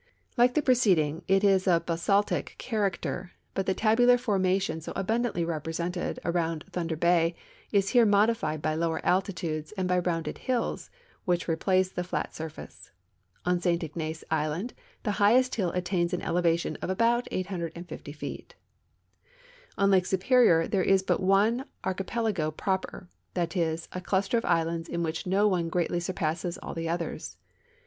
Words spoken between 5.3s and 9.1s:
represented about Thunder l)ay is here modified by lower